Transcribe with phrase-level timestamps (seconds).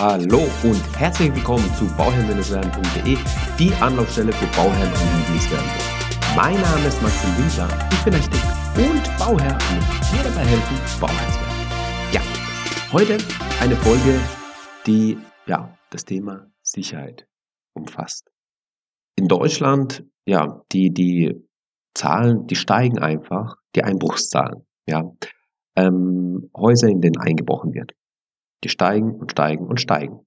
[0.00, 3.16] Hallo und herzlich willkommen zu bauherrn-werden.de,
[3.58, 6.36] die Anlaufstelle für Bauherren und die es werden wollen.
[6.36, 11.32] Mein Name ist Maxim Winkler, ich bin Architekt und Bauherr und dir dabei helfen, Bauherr
[11.32, 12.12] zu werden.
[12.12, 12.20] Ja,
[12.92, 13.18] heute
[13.60, 14.20] eine Folge,
[14.86, 17.26] die ja das Thema Sicherheit
[17.74, 18.30] umfasst.
[19.16, 21.34] In Deutschland, ja, die, die
[21.94, 25.02] Zahlen, die steigen einfach, die Einbruchszahlen, ja.
[25.74, 27.97] Ähm, Häuser, in denen eingebrochen wird.
[28.64, 30.20] Die steigen und steigen und steigen.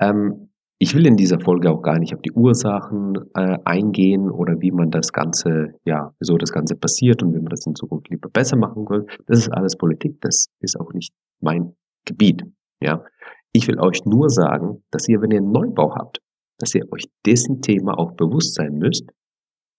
[0.00, 0.50] Ähm,
[0.80, 4.70] ich will in dieser Folge auch gar nicht auf die Ursachen äh, eingehen oder wie
[4.70, 8.28] man das Ganze, ja, wieso das Ganze passiert und wie man das in Zukunft lieber
[8.28, 9.06] besser machen will.
[9.26, 12.44] Das ist alles Politik, das ist auch nicht mein Gebiet.
[12.80, 13.04] Ja,
[13.52, 16.20] ich will euch nur sagen, dass ihr, wenn ihr einen Neubau habt,
[16.58, 19.10] dass ihr euch dessen Thema auch bewusst sein müsst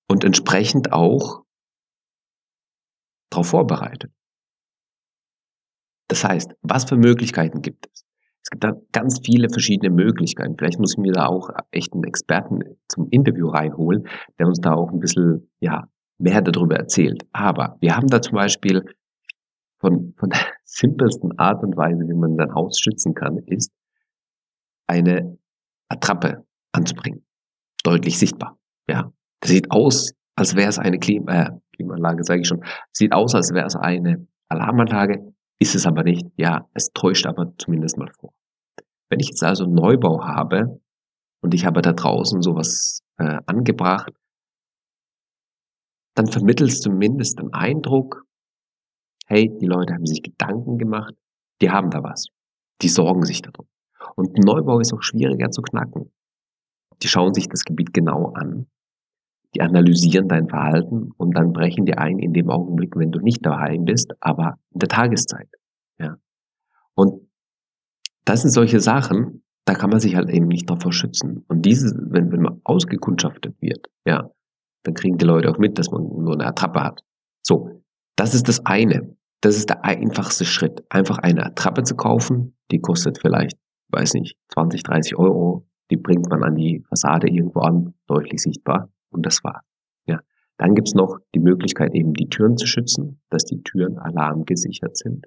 [0.10, 1.44] und entsprechend auch
[3.30, 4.12] darauf vorbereitet.
[6.10, 8.04] Das heißt, was für Möglichkeiten gibt es?
[8.44, 10.56] Es gibt da ganz viele verschiedene Möglichkeiten.
[10.58, 14.08] Vielleicht muss ich mir da auch echt einen Experten zum Interview reinholen,
[14.40, 17.28] der uns da auch ein bisschen, ja, mehr darüber erzählt.
[17.32, 18.84] Aber wir haben da zum Beispiel
[19.80, 23.72] von, von der simpelsten Art und Weise, wie man sein Haus schützen kann, ist,
[24.88, 25.38] eine
[25.90, 27.24] Attrappe anzubringen.
[27.84, 28.58] Deutlich sichtbar.
[28.88, 29.12] Ja.
[29.42, 32.64] Das sieht aus, als wäre es eine Klima, äh, Klimaanlage, sage ich schon.
[32.92, 35.34] Sieht aus, als wäre es eine Alarmanlage.
[35.60, 36.26] Ist es aber nicht.
[36.38, 38.34] Ja, es täuscht aber zumindest mal vor.
[39.10, 40.80] Wenn ich jetzt also Neubau habe
[41.42, 44.14] und ich habe da draußen sowas äh, angebracht,
[46.16, 48.26] dann vermittelst du zumindest den Eindruck,
[49.28, 51.14] hey, die Leute haben sich Gedanken gemacht,
[51.62, 52.28] die haben da was.
[52.82, 53.68] Die sorgen sich darum.
[54.16, 56.12] Und Neubau ist auch schwieriger zu knacken.
[57.02, 58.68] Die schauen sich das Gebiet genau an
[59.56, 63.46] die analysieren dein Verhalten und dann brechen die ein in dem Augenblick, wenn du nicht
[63.46, 65.50] daheim bist, aber in der Tageszeit.
[66.00, 66.18] Ja.
[66.94, 67.28] Und
[68.26, 71.46] das sind solche Sachen, da kann man sich halt eben nicht davor schützen.
[71.48, 74.30] Und dieses, wenn, wenn man ausgekundschaftet wird, ja,
[74.84, 77.04] dann kriegen die Leute auch mit, dass man nur eine Attrappe hat.
[77.42, 77.82] So,
[78.16, 79.16] das ist das eine.
[79.42, 80.84] Das ist der einfachste Schritt.
[80.90, 83.58] Einfach eine Attrappe zu kaufen, die kostet vielleicht,
[83.90, 85.66] weiß nicht, 20, 30 Euro.
[85.92, 88.90] Die bringt man an die Fassade irgendwo an, deutlich sichtbar.
[89.12, 89.64] Und das war.
[90.06, 90.20] Ja.
[90.58, 95.26] Dann gibt's noch die Möglichkeit, eben die Türen zu schützen, dass die Türen alarmgesichert sind.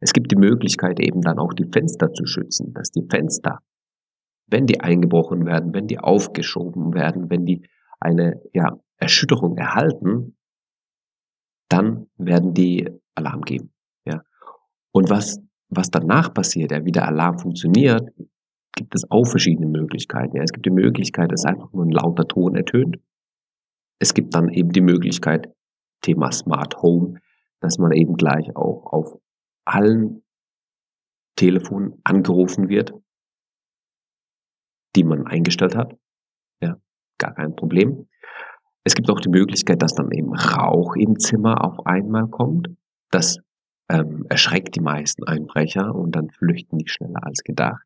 [0.00, 3.60] Es gibt die Möglichkeit, eben dann auch die Fenster zu schützen, dass die Fenster,
[4.46, 7.66] wenn die eingebrochen werden, wenn die aufgeschoben werden, wenn die
[8.00, 10.36] eine ja, Erschütterung erhalten,
[11.68, 13.72] dann werden die Alarm geben.
[14.04, 14.22] Ja.
[14.92, 18.10] Und was, was danach passiert, ja, wie der Alarm funktioniert,
[18.76, 20.36] gibt es auch verschiedene Möglichkeiten.
[20.36, 22.98] Ja, es gibt die Möglichkeit, dass einfach nur ein lauter Ton ertönt.
[23.98, 25.52] Es gibt dann eben die Möglichkeit,
[26.02, 27.18] Thema Smart Home,
[27.60, 29.18] dass man eben gleich auch auf
[29.64, 30.22] allen
[31.36, 32.92] Telefonen angerufen wird,
[34.94, 35.96] die man eingestellt hat.
[36.62, 36.76] Ja,
[37.18, 38.08] gar kein Problem.
[38.84, 42.68] Es gibt auch die Möglichkeit, dass dann eben Rauch im Zimmer auf einmal kommt.
[43.10, 43.38] Das
[43.88, 47.85] ähm, erschreckt die meisten Einbrecher und dann flüchten die schneller als gedacht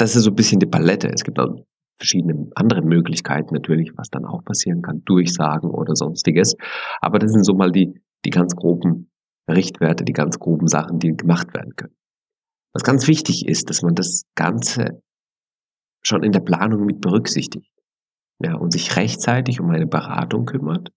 [0.00, 1.08] das ist so ein bisschen die Palette.
[1.08, 1.54] Es gibt auch
[1.98, 6.56] verschiedene andere Möglichkeiten natürlich, was dann auch passieren kann, Durchsagen oder sonstiges.
[7.00, 9.10] Aber das sind so mal die, die ganz groben
[9.48, 11.94] Richtwerte, die ganz groben Sachen, die gemacht werden können.
[12.72, 15.02] Was ganz wichtig ist, dass man das Ganze
[16.02, 17.70] schon in der Planung mit berücksichtigt.
[18.42, 20.90] Ja, und sich rechtzeitig um eine Beratung kümmert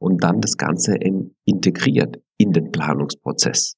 [0.00, 0.96] und dann das Ganze
[1.44, 3.76] integriert in den Planungsprozess.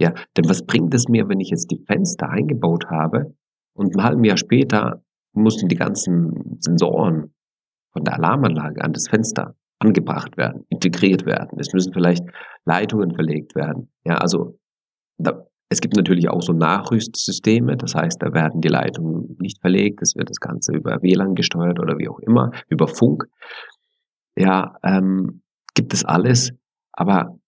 [0.00, 3.34] Ja, denn was bringt es mir, wenn ich jetzt die Fenster eingebaut habe
[3.74, 7.34] und ein halbes Jahr später mussten die ganzen Sensoren
[7.92, 11.58] von der Alarmanlage an das Fenster angebracht werden, integriert werden.
[11.58, 12.24] Es müssen vielleicht
[12.64, 13.92] Leitungen verlegt werden.
[14.04, 14.58] Ja, also
[15.18, 20.02] da, es gibt natürlich auch so Nachrüstsysteme, das heißt, da werden die Leitungen nicht verlegt,
[20.02, 23.24] es wird das Ganze über WLAN gesteuert oder wie auch immer, über Funk.
[24.36, 25.42] Ja, ähm,
[25.74, 26.52] gibt es alles,
[26.92, 27.38] aber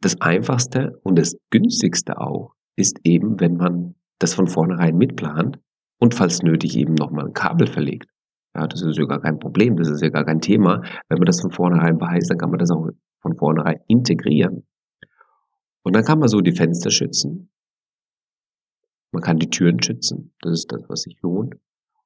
[0.00, 5.58] das einfachste und das günstigste auch ist eben, wenn man das von vornherein mitplant
[5.98, 8.10] und falls nötig eben nochmal ein Kabel verlegt.
[8.54, 10.82] Ja, das ist ja gar kein Problem, das ist ja gar kein Thema.
[11.08, 12.88] Wenn man das von vornherein weiß, dann kann man das auch
[13.20, 14.66] von vornherein integrieren.
[15.82, 17.50] Und dann kann man so die Fenster schützen.
[19.12, 20.34] Man kann die Türen schützen.
[20.40, 21.54] Das ist das, was sich lohnt.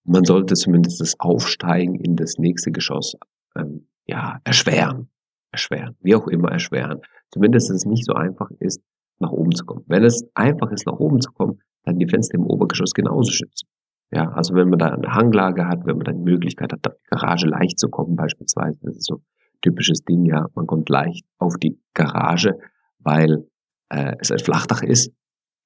[0.04, 3.16] Und man sollte zumindest das Aufsteigen in das nächste Geschoss
[3.56, 5.08] ähm, ja, erschweren.
[5.52, 5.96] Erschweren.
[6.00, 7.00] Wie auch immer erschweren.
[7.30, 8.80] Zumindest, dass es nicht so einfach ist,
[9.18, 9.84] nach oben zu kommen.
[9.86, 13.68] Wenn es einfach ist, nach oben zu kommen, dann die Fenster im Obergeschoss genauso schützen.
[14.12, 16.94] Ja, also wenn man da eine Hanglage hat, wenn man dann die Möglichkeit hat, auf
[16.94, 20.88] die Garage leicht zu kommen, beispielsweise, das ist so ein typisches Ding, ja, man kommt
[20.88, 22.58] leicht auf die Garage,
[22.98, 23.46] weil
[23.90, 25.12] äh, es ein Flachdach ist.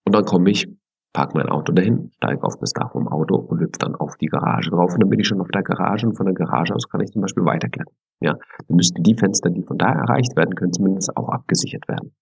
[0.04, 0.68] Und dann komme ich
[1.14, 4.26] park mein Auto dahin, steige auf das Dach vom Auto und hüpfe dann auf die
[4.26, 6.88] Garage drauf und dann bin ich schon auf der Garage und von der Garage aus
[6.88, 7.94] kann ich zum Beispiel weiterklettern.
[8.20, 8.34] Ja,
[8.68, 12.14] dann müssten die Fenster, die von da erreicht werden können, zumindest auch abgesichert werden.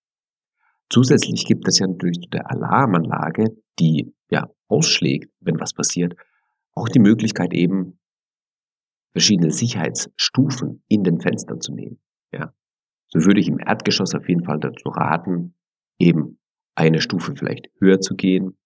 [0.91, 6.15] Zusätzlich gibt es ja natürlich zu der Alarmanlage, die ja ausschlägt, wenn was passiert,
[6.75, 7.99] auch die Möglichkeit eben
[9.13, 12.01] verschiedene Sicherheitsstufen in den Fenstern zu nehmen.
[12.33, 12.53] Ja,
[13.09, 15.55] so würde ich im Erdgeschoss auf jeden Fall dazu raten,
[15.99, 16.39] eben
[16.75, 18.57] eine Stufe vielleicht höher zu gehen.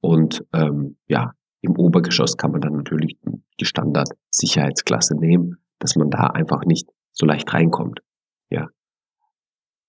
[0.00, 3.18] Und ähm, ja, im Obergeschoss kann man dann natürlich
[3.60, 8.00] die Standard-Sicherheitsklasse nehmen, dass man da einfach nicht so leicht reinkommt.
[8.50, 8.68] Ja.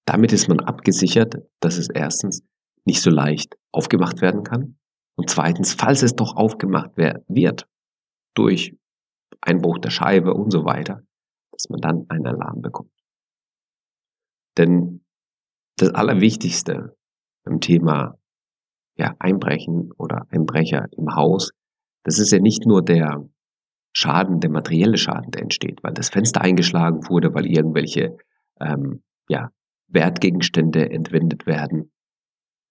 [0.05, 2.43] Damit ist man abgesichert, dass es erstens
[2.85, 4.79] nicht so leicht aufgemacht werden kann.
[5.15, 7.67] Und zweitens, falls es doch aufgemacht wird,
[8.33, 8.75] durch
[9.41, 11.03] Einbruch der Scheibe und so weiter,
[11.51, 12.91] dass man dann einen Alarm bekommt.
[14.57, 15.05] Denn
[15.77, 16.95] das Allerwichtigste
[17.43, 18.17] beim Thema
[18.97, 21.51] ja, Einbrechen oder Einbrecher im Haus,
[22.03, 23.27] das ist ja nicht nur der
[23.93, 28.17] Schaden, der materielle Schaden, der entsteht, weil das Fenster eingeschlagen wurde, weil irgendwelche
[28.59, 29.51] ähm, ja,
[29.87, 31.91] Wertgegenstände entwendet werden.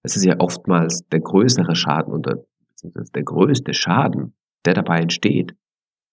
[0.03, 2.45] Es ist ja oftmals der größere Schaden oder
[2.83, 4.35] der größte Schaden,
[4.65, 5.55] der dabei entsteht,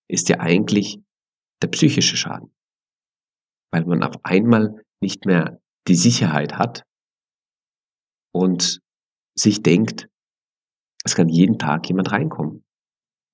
[0.10, 1.00] ist ja eigentlich
[1.62, 2.54] der psychische Schaden.
[3.72, 6.84] Weil man auf einmal nicht mehr die Sicherheit hat
[8.34, 8.82] und
[9.36, 10.10] sich denkt,
[11.04, 12.66] es kann jeden Tag jemand reinkommen.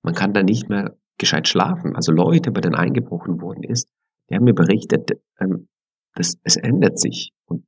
[0.04, 1.96] Man kann da nicht mehr gescheit schlafen.
[1.96, 3.88] Also Leute, bei denen eingebrochen worden ist,
[4.28, 5.68] die haben mir berichtet, ähm,
[6.14, 7.32] dass es ändert sich.
[7.46, 7.66] Und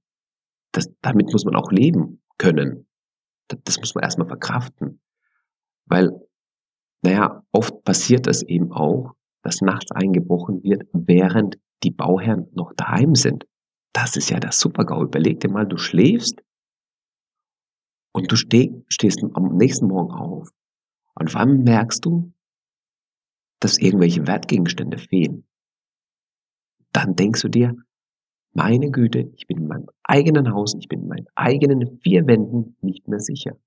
[0.73, 2.87] das, damit muss man auch leben können.
[3.49, 5.01] Das, das muss man erstmal verkraften.
[5.87, 6.11] Weil,
[7.03, 9.13] naja, oft passiert es eben auch,
[9.43, 13.47] dass nachts eingebrochen wird, während die Bauherren noch daheim sind.
[13.93, 15.05] Das ist ja der Super-GAU.
[15.05, 16.43] Überleg dir mal, du schläfst
[18.13, 20.51] und du steh, stehst am nächsten Morgen auf
[21.15, 22.33] und wann merkst du,
[23.67, 25.45] dass irgendwelche Wertgegenstände fehlen.
[26.93, 27.75] Dann denkst du dir,
[28.53, 32.77] meine Güte, ich bin in meinem eigenen Haus, ich bin in meinen eigenen vier Wänden
[32.81, 33.59] nicht mehr sicher.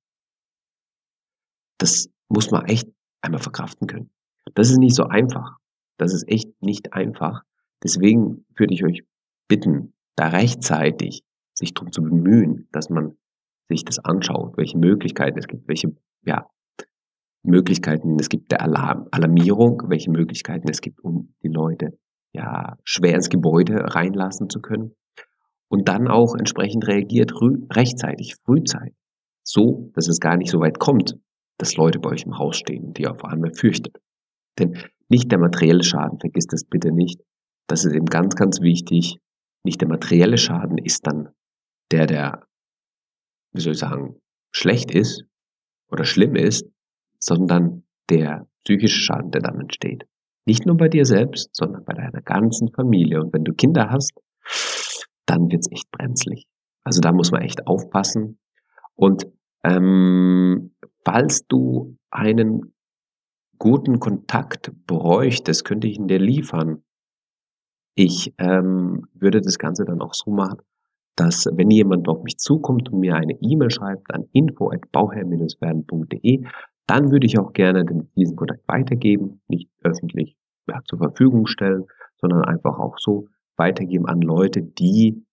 [1.80, 2.88] Das muss man echt
[3.19, 4.10] einmal verkraften können.
[4.56, 5.57] Das ist nicht so einfach.
[5.98, 7.42] Das ist echt nicht einfach.
[7.84, 9.04] Deswegen würde ich euch
[9.50, 11.24] bitten, da rechtzeitig
[11.54, 13.18] sich darum zu bemühen, dass man
[13.68, 15.94] sich das anschaut, welche Möglichkeiten es gibt, welche
[16.24, 16.50] ja,
[17.44, 21.97] Möglichkeiten es gibt der Alarm, Alarmierung, welche Möglichkeiten es gibt, um die Leute
[22.33, 24.95] ja schwer ins Gebäude reinlassen zu können.
[25.69, 27.31] Und dann auch entsprechend reagiert
[27.71, 28.95] rechtzeitig, frühzeitig,
[29.44, 31.15] so, dass es gar nicht so weit kommt,
[31.57, 33.97] dass Leute bei euch im Haus stehen, die ihr vor allem fürchtet.
[34.57, 34.77] Denn
[35.09, 37.21] nicht der materielle Schaden, vergisst das bitte nicht.
[37.68, 39.19] Das ist eben ganz, ganz wichtig,
[39.63, 41.30] nicht der materielle Schaden ist dann
[41.92, 42.47] der, der,
[43.53, 44.15] wie soll ich sagen,
[44.51, 45.25] schlecht ist
[45.92, 46.65] oder schlimm ist,
[47.19, 50.06] sondern der psychische Schaden, der dann entsteht.
[50.45, 53.21] Nicht nur bei dir selbst, sondern bei deiner ganzen Familie.
[53.21, 54.13] Und wenn du Kinder hast,
[55.25, 56.48] dann wird's echt brenzlig.
[56.83, 58.39] Also da muss man echt aufpassen.
[58.95, 59.27] Und
[59.63, 60.74] ähm,
[61.06, 62.74] falls du einen
[63.60, 66.83] guten Kontakt bräuchtest, könnte ich ihn dir liefern.
[67.95, 70.60] Ich ähm, würde das Ganze dann auch so machen,
[71.16, 76.45] dass wenn jemand auf mich zukommt und mir eine E-Mail schreibt an info@bauherr-werden.de,
[76.90, 80.36] dann würde ich auch gerne diesen Kontakt weitergeben, nicht öffentlich
[80.68, 81.86] ja, zur Verfügung stellen,
[82.18, 83.28] sondern einfach auch so
[83.58, 85.24] weitergeben an Leute, die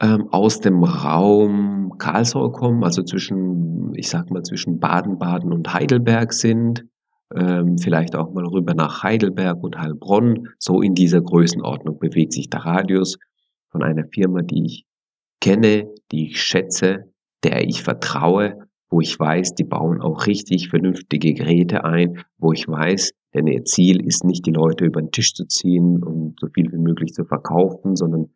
[0.00, 6.32] ähm, aus dem Raum Karlsruhe kommen, also zwischen, ich sag mal, zwischen Baden-Baden und Heidelberg
[6.32, 6.86] sind,
[7.34, 10.48] ähm, vielleicht auch mal rüber nach Heidelberg und Heilbronn.
[10.58, 13.18] So in dieser Größenordnung bewegt sich der Radius
[13.70, 14.86] von einer Firma, die ich
[15.40, 17.12] kenne, die ich schätze,
[17.44, 22.66] der ich vertraue, wo ich weiß, die bauen auch richtig vernünftige Geräte ein, wo ich
[22.66, 26.48] weiß, denn ihr Ziel ist nicht, die Leute über den Tisch zu ziehen und so
[26.48, 28.32] viel wie möglich zu verkaufen, sondern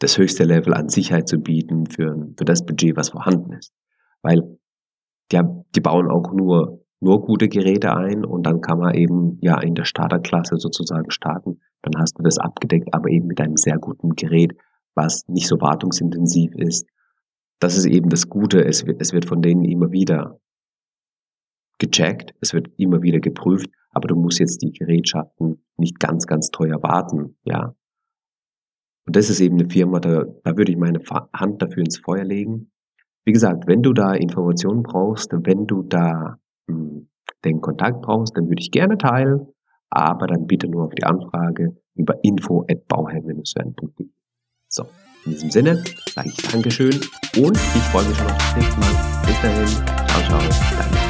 [0.00, 3.72] das höchste Level an Sicherheit zu bieten für, für das Budget, was vorhanden ist.
[4.22, 4.58] Weil
[5.30, 5.40] die,
[5.74, 9.74] die bauen auch nur nur gute Geräte ein und dann kann man eben ja in
[9.74, 11.60] der Starterklasse sozusagen starten.
[11.82, 14.56] Dann hast du das abgedeckt, aber eben mit einem sehr guten Gerät,
[14.94, 16.86] was nicht so wartungsintensiv ist.
[17.60, 18.64] Das ist eben das Gute.
[18.64, 20.40] Es wird, es wird von denen immer wieder
[21.78, 26.50] gecheckt, es wird immer wieder geprüft, aber du musst jetzt die Gerätschaften nicht ganz, ganz
[26.50, 27.74] teuer warten, ja.
[29.06, 31.00] Und das ist eben eine Firma, da, da würde ich meine
[31.32, 32.70] Hand dafür ins Feuer legen.
[33.24, 36.38] Wie gesagt, wenn du da Informationen brauchst, wenn du da
[37.44, 39.46] den Kontakt brauchst, dann würde ich gerne teilen,
[39.88, 44.08] aber dann bitte nur auf die Anfrage über info at bauherr-werden.de.
[44.68, 44.84] So,
[45.24, 45.82] in diesem Sinne
[46.14, 47.00] sage ich Dankeschön
[47.36, 49.22] und ich freue mich schon auf das nächste Mal.
[49.26, 49.66] Bis dahin.
[49.66, 50.22] Ciao.
[50.28, 50.40] Ciao.
[50.78, 51.07] Dein